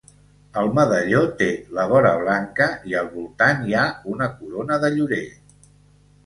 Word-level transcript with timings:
El 0.59 0.69
medalló 0.77 1.19
té 1.41 1.49
la 1.79 1.83
vora 1.91 2.13
blanca 2.21 2.67
i 2.93 2.97
al 3.03 3.11
voltant 3.19 3.61
hi 3.69 3.77
ha 3.83 3.85
una 4.15 4.31
corona 4.41 4.81
de 4.87 4.91
llorer. 4.97 5.23